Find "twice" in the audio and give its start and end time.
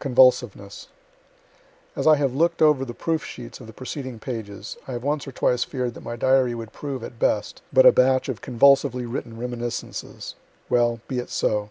5.30-5.62